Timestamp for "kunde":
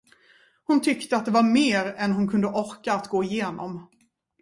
2.27-2.47